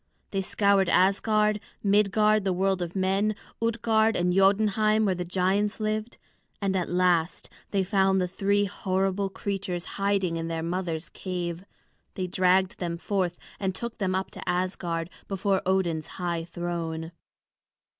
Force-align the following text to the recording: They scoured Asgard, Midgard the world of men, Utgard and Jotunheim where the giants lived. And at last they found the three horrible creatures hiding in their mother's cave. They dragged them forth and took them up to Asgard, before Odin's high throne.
They 0.31 0.41
scoured 0.41 0.89
Asgard, 0.89 1.61
Midgard 1.83 2.43
the 2.43 2.53
world 2.53 2.81
of 2.81 2.95
men, 2.95 3.35
Utgard 3.61 4.15
and 4.15 4.33
Jotunheim 4.33 5.05
where 5.05 5.13
the 5.13 5.23
giants 5.23 5.79
lived. 5.79 6.17
And 6.59 6.75
at 6.75 6.89
last 6.89 7.51
they 7.69 7.83
found 7.83 8.19
the 8.19 8.27
three 8.27 8.65
horrible 8.65 9.29
creatures 9.29 9.85
hiding 10.01 10.37
in 10.37 10.47
their 10.47 10.63
mother's 10.63 11.07
cave. 11.07 11.63
They 12.15 12.25
dragged 12.25 12.79
them 12.79 12.97
forth 12.97 13.37
and 13.59 13.75
took 13.75 13.99
them 13.99 14.15
up 14.15 14.31
to 14.31 14.49
Asgard, 14.49 15.11
before 15.27 15.61
Odin's 15.67 16.07
high 16.17 16.45
throne. 16.45 17.11